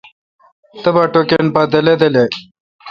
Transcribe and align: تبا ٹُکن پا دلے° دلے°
تبا 0.83 1.03
ٹُکن 1.13 1.45
پا 1.53 1.61
دلے° 1.71 1.93
دلے° 2.01 2.25